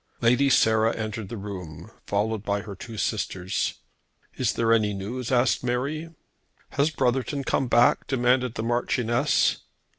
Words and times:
Lady 0.19 0.49
Sarah 0.49 0.95
entered 0.95 1.29
the 1.29 1.37
room, 1.37 1.91
followed 2.07 2.41
by 2.43 2.61
her 2.61 2.73
two 2.73 2.97
sisters. 2.97 3.75
"Is 4.35 4.53
there 4.53 4.73
any 4.73 4.95
news?" 4.95 5.31
asked 5.31 5.63
Mary. 5.63 6.09
"Has 6.71 6.89
Brotherton 6.89 7.43
come 7.43 7.67
back?" 7.67 8.07
demanded 8.07 8.55
the 8.55 8.63
Marchioness. 8.63 9.57